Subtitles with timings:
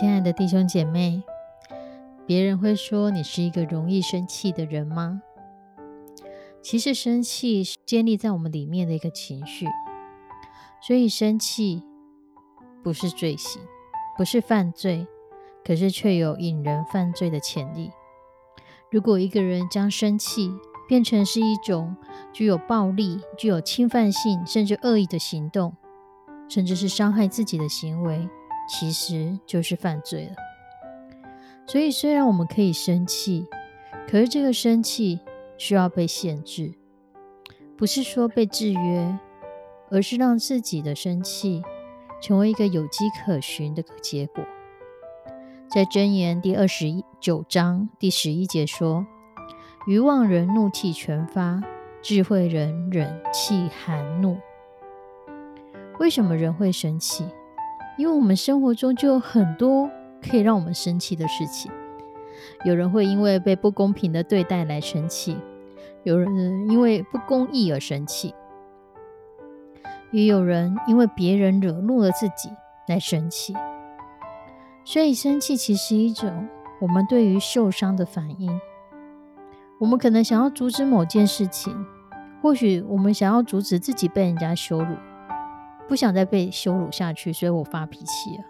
[0.00, 1.24] 亲爱的弟兄姐妹，
[2.24, 5.20] 别人会说你是一个容易生气的人吗？
[6.62, 9.66] 其实生气是建立在我们里面的一个情绪，
[10.80, 11.82] 所以生气
[12.84, 13.60] 不是罪行，
[14.16, 15.04] 不是犯罪，
[15.64, 17.90] 可是却有引人犯罪的潜力。
[18.92, 20.52] 如果一个人将生气
[20.88, 21.96] 变成是一种
[22.32, 25.74] 具有暴力、具有侵犯性甚至恶意的行动，
[26.48, 28.28] 甚至是伤害自己的行为。
[28.68, 30.36] 其实就是犯罪了。
[31.66, 33.46] 所以，虽然我们可以生气，
[34.08, 35.20] 可是这个生气
[35.56, 36.72] 需要被限制，
[37.76, 39.18] 不是说被制约，
[39.90, 41.62] 而是让自己的生气
[42.20, 44.44] 成为一个有迹可循的结果。
[45.70, 46.86] 在箴言第二十
[47.20, 49.06] 九章第十一节说
[49.86, 51.62] ：“愚妄人怒气全发，
[52.00, 54.38] 智慧人忍气含怒。”
[56.00, 57.26] 为什么人会生气？
[57.98, 59.90] 因为我们生活中就有很多
[60.22, 61.70] 可以让我们生气的事情。
[62.64, 65.36] 有人会因为被不公平的对待来生气，
[66.04, 68.32] 有人因为不公义而生气，
[70.12, 72.48] 也有人因为别人惹怒了自己
[72.86, 73.54] 来生气。
[74.84, 76.48] 所以，生气其实一种
[76.80, 78.58] 我们对于受伤的反应。
[79.78, 81.74] 我们可能想要阻止某件事情，
[82.40, 84.96] 或许我们想要阻止自己被人家羞辱。
[85.88, 88.44] 不想再被羞辱下去，所以我发脾气了。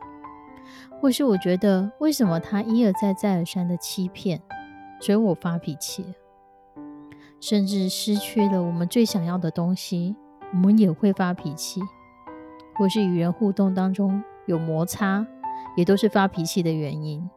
[1.00, 4.43] 或是我觉得为什么他一而再、再而三的欺骗，
[5.00, 6.04] 所以我发脾气。
[7.41, 10.16] 甚至失去了我们最想要的东西，
[10.53, 11.81] 我们也会发脾气。
[12.76, 15.25] 或是与人互动当中有摩擦，
[15.76, 17.31] 也都是发脾气的原因。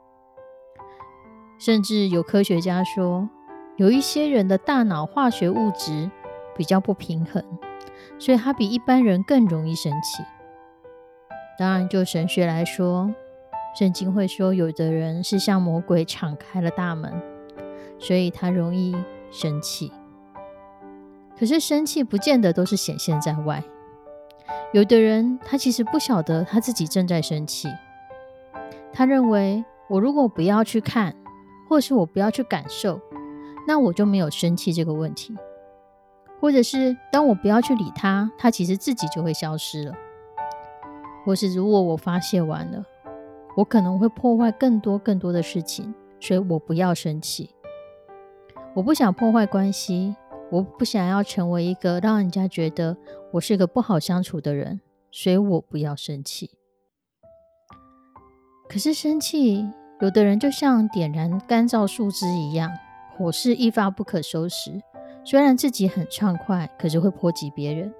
[1.59, 3.29] 甚至有科学家说，
[3.75, 6.09] 有一些人的大脑化学物质
[6.57, 7.43] 比较不平衡。
[8.21, 10.23] 所以他比一般人更容易生气。
[11.57, 13.11] 当然，就神学来说，
[13.75, 17.11] 圣经会说，有的人是向魔鬼敞开了大门，
[17.97, 18.95] 所以他容易
[19.31, 19.91] 生气。
[21.35, 23.63] 可是生气不见得都是显现在外。
[24.71, 27.69] 有的人他其实不晓得他自己正在生气，
[28.93, 31.15] 他认为我如果不要去看，
[31.67, 33.01] 或是我不要去感受，
[33.67, 35.35] 那我就没有生气这个问题。
[36.41, 39.93] 或者是当我不要去理他，他其实自己就会消失了。
[41.23, 42.83] 或是如果我发泄完了，
[43.55, 47.51] 我可能会破坏更多更多的事情，所以我不要生气。
[48.73, 50.15] 我不想破坏关系，
[50.49, 52.97] 我不想要成为一个让人家觉得
[53.33, 54.81] 我是个不好相处的人，
[55.11, 56.49] 所以我不要生气。
[58.67, 59.69] 可是生气，
[59.99, 62.71] 有的人就像点燃干燥树枝一样，
[63.15, 64.81] 火势一发不可收拾。
[65.23, 67.93] 虽然自己很畅快，可是会波及别人。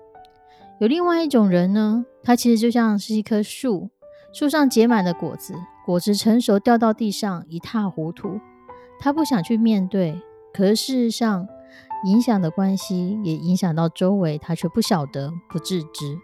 [0.80, 3.90] 有另外一种人呢，他其实就像是一棵树，
[4.34, 5.54] 树上结满了果子，
[5.86, 8.40] 果子成熟掉到地上一塌糊涂。
[9.00, 10.20] 他不想去面对，
[10.52, 11.48] 可是事实上
[12.06, 16.18] 影响的关系也影响到周围，他却不晓得、不自知。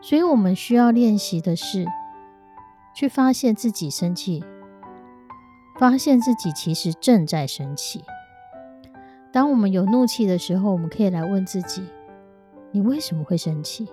[0.00, 1.86] 所以我们需要练习的是，
[2.94, 4.42] 去发现自己生气，
[5.78, 8.02] 发现自己其实正在生气。
[9.38, 11.84] 当我们有怒气的时候，我们可以来问自己：
[12.72, 13.86] 你为什么会生气？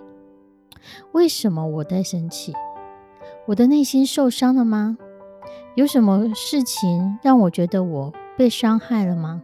[1.12, 2.52] 为什么我在生气？
[3.46, 4.98] 我的内心受伤了吗？
[5.76, 9.40] 有什么事情让我觉得我被伤害了吗？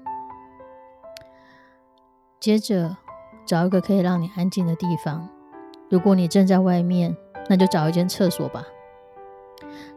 [2.41, 2.97] 接着
[3.47, 5.29] 找一个可以让你安静的地方。
[5.89, 7.17] 如果你正在外面，
[7.49, 8.65] 那就找一间厕所吧。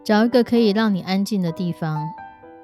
[0.03, 2.07] 找一个可以让你安静的地方，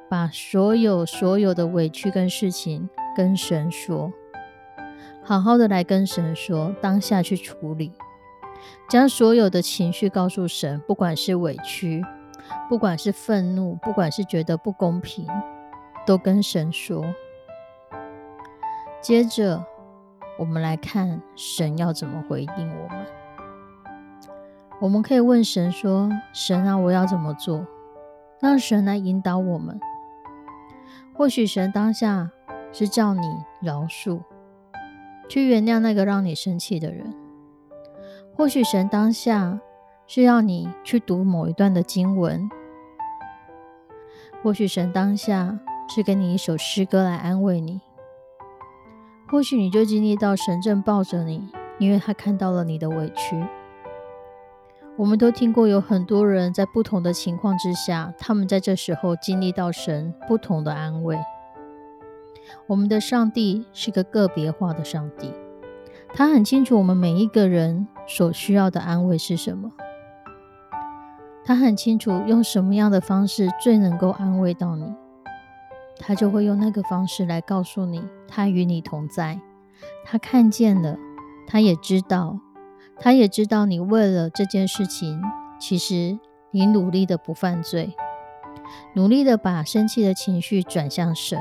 [0.07, 2.87] 把所有所有的委屈跟事情。
[3.15, 4.11] 跟神说，
[5.23, 7.93] 好好的来跟神说，当下去处理，
[8.89, 12.03] 将所有的情绪告诉神，不管是委屈，
[12.69, 15.27] 不管是愤怒，不管是觉得不公平，
[16.05, 17.03] 都跟神说。
[19.01, 19.63] 接着，
[20.37, 23.05] 我们来看神要怎么回应我们。
[24.79, 27.65] 我们可以问神说：“神啊，我要怎么做？”
[28.41, 29.79] 让神来引导我们。
[31.13, 32.31] 或许神当下
[32.71, 33.21] 是叫你
[33.61, 34.21] 饶恕，
[35.29, 37.05] 去原谅那个让你生气的人；
[38.35, 39.59] 或许神当下
[40.07, 42.49] 是要你去读某一段的经文；
[44.43, 47.79] 或许神当下是给你一首诗歌来安慰你；
[49.29, 51.47] 或许你就经历到神正抱着你，
[51.77, 53.43] 因为他看到了你的委屈。
[54.97, 61.17] 我们都听过有很多人在不同的情况之下，他们在这时候经历到神不同的安慰。
[62.67, 65.31] 我们的上帝是个个别化的上帝，
[66.13, 69.71] 他很清楚我们每一个人所需要的安慰是什么，
[71.43, 74.85] 他很清楚用什么样的方式最能够安慰到你，
[75.99, 79.39] 他就会用那个方式来告诉你，他与你同在，
[80.05, 80.97] 他看见了，
[81.47, 82.39] 他也知道。
[83.03, 85.19] 他也知道你为了这件事情，
[85.59, 86.19] 其实
[86.51, 87.95] 你努力的不犯罪，
[88.93, 91.39] 努力的把生气的情绪转向神，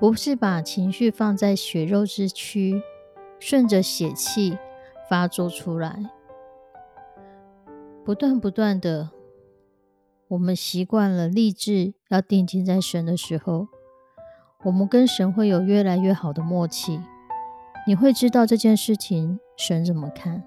[0.00, 2.80] 不是把情绪放在血肉之躯，
[3.40, 4.56] 顺着血气
[5.10, 6.10] 发作出来，
[8.04, 9.10] 不断不断的，
[10.28, 13.66] 我们习惯了立志要定睛在神的时候，
[14.64, 17.00] 我们跟神会有越来越好的默契。
[17.86, 20.44] 你会知道这件事情神怎么看，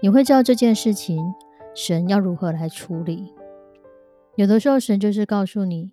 [0.00, 1.34] 你会知道这件事情
[1.74, 3.32] 神要如何来处理。
[4.34, 5.92] 有的时候神就是告诉你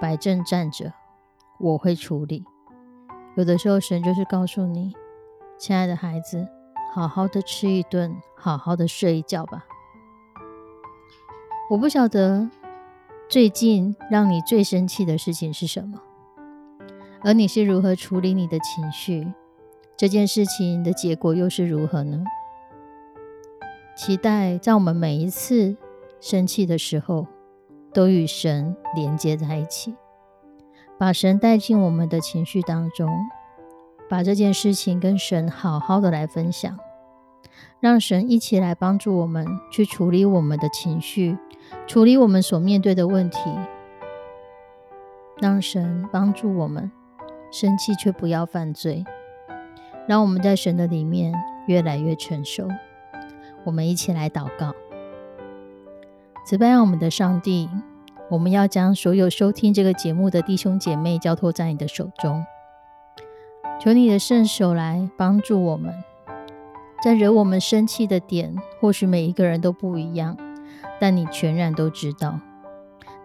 [0.00, 0.92] 摆正站着，
[1.58, 2.42] 我会处理；
[3.36, 4.94] 有的时候神就是告诉你，
[5.58, 6.46] 亲爱的孩子，
[6.92, 9.64] 好好的吃一顿，好好的睡一觉吧。
[11.70, 12.48] 我不晓得
[13.28, 16.00] 最近让你最生气的事情是什么，
[17.22, 19.32] 而你是如何处理你的情绪。
[19.96, 22.22] 这件事情的结果又是如何呢？
[23.96, 25.74] 期待在我们每一次
[26.20, 27.26] 生气的时候，
[27.94, 29.96] 都与神连接在一起，
[30.98, 33.10] 把神带进我们的情绪当中，
[34.08, 36.78] 把这件事情跟神好好的来分享，
[37.80, 41.36] 让神一起来帮助我们去处理我们的情绪，
[41.86, 43.38] 处理我们所面对的问题，
[45.40, 46.90] 让神帮助我们
[47.50, 49.04] 生气却不要犯罪。
[50.08, 51.34] 让我们在神的里面
[51.66, 52.68] 越来越成熟。
[53.64, 54.72] 我们一起来祷告，
[56.46, 57.68] 慈悲我们的上帝，
[58.28, 62.44] 我们要将所有收听这个节目的弟兄姐妹交托在你的手中，
[63.80, 65.94] 求你的圣手来帮助我们。
[67.04, 70.36] 在惹我们生气的点，或许每一个人都不一样，
[70.98, 72.40] 但你全然都知道。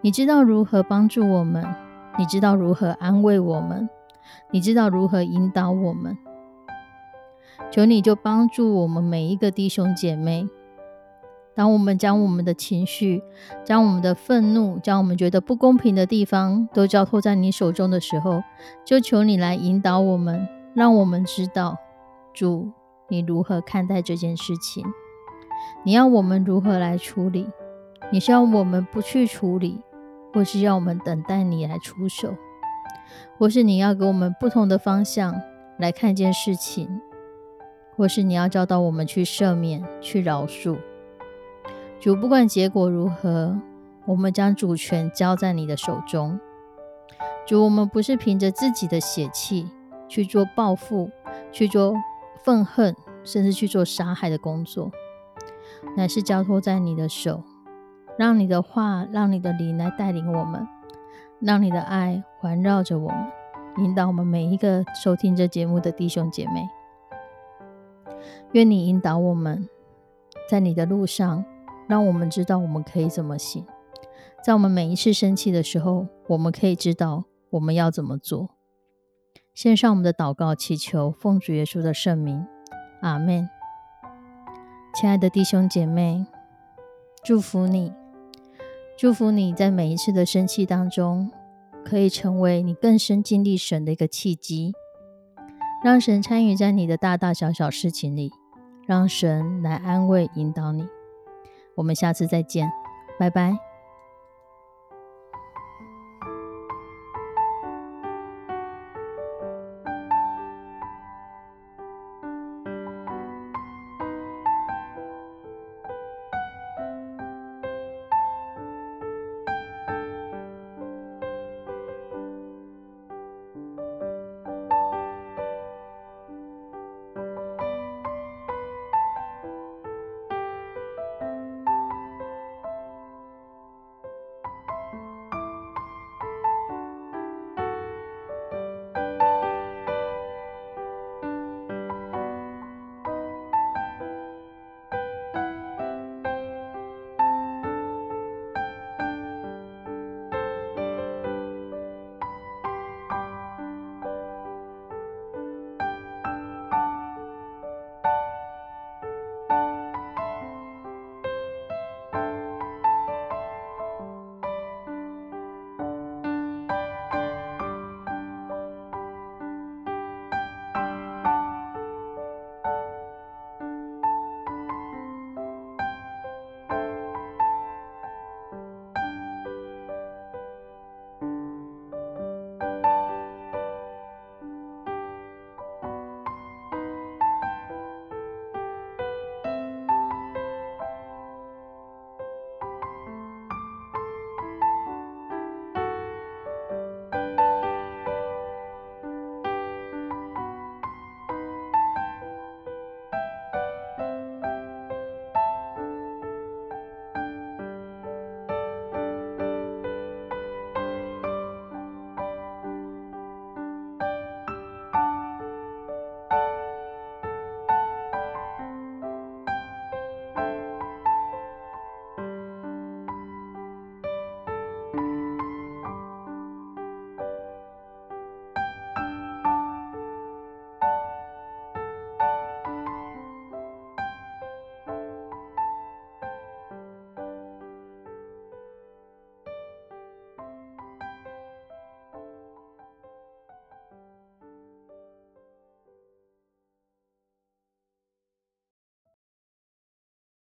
[0.01, 1.65] 你知道如何帮助我们，
[2.19, 3.89] 你知道如何安慰我们，
[4.51, 6.15] 你知道如何引导我们。
[7.71, 10.47] 求你就帮助我们每一个弟兄姐妹。
[11.53, 13.21] 当我们将我们的情绪、
[13.65, 18.41] 将我们的愤怒、将我们觉得不公平的地方都交托在你手中的时候，
[18.85, 21.77] 就求你来引导我们，让我们知道
[22.33, 22.71] 主
[23.09, 24.85] 你如何看待这件事情。
[25.83, 27.47] 你要我们如何来处理？
[28.11, 29.81] 你是要我们不去处理，
[30.33, 32.33] 或是要我们等待你来出手，
[33.37, 35.39] 或是你要给我们不同的方向
[35.77, 37.01] 来看一件事情？
[37.97, 40.77] 或是你要教导我们去赦免、去饶恕，
[42.01, 43.55] 主不管结果如何，
[44.07, 46.39] 我们将主权交在你的手中。
[47.45, 49.67] 主，我们不是凭着自己的血气
[50.07, 51.11] 去做报复、
[51.51, 51.93] 去做
[52.43, 54.89] 愤恨，甚至去做杀害的工作，
[55.95, 57.43] 乃是交托在你的手，
[58.17, 60.67] 让你的话、让你的灵来带领我们，
[61.39, 63.31] 让你的爱环绕着我们，
[63.77, 66.67] 引导我们每一个收听这节目的弟兄姐妹。
[68.53, 69.69] 愿你引导我们，
[70.49, 71.45] 在你的路上，
[71.91, 73.65] 让我们知道我们可以怎么行。
[74.41, 78.51] 在我们每一次生气的时候，我们可以知道我们要怎么做。
[79.53, 82.47] 献上我们的祷告，祈求奉主耶稣的圣名，
[83.01, 83.49] 阿门。
[84.95, 86.25] 亲爱的弟兄姐妹，
[87.25, 87.91] 祝福你，
[88.97, 91.29] 祝福你在每一次的生气当中，
[91.83, 94.71] 可以成为你更深经历神的一个契机，
[95.83, 98.31] 让神参与在你的大大小小事情里。
[98.87, 100.87] 让神来安慰、引导你。
[101.81, 102.71] 我们下次再见，
[103.17, 103.70] 拜拜。